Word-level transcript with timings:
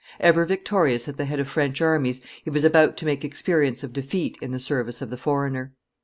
Ever 0.19 0.45
victorious 0.45 1.07
at 1.07 1.17
the 1.17 1.25
head 1.25 1.39
of 1.39 1.47
French 1.47 1.79
armies, 1.79 2.21
he 2.43 2.49
was 2.49 2.63
about 2.63 2.97
to 2.97 3.05
make 3.05 3.23
experience 3.23 3.83
of 3.83 3.93
defeat 3.93 4.35
in 4.41 4.49
the 4.49 4.57
service 4.57 4.99
of 4.99 5.11
the 5.11 5.15
foreigner. 5.17 5.73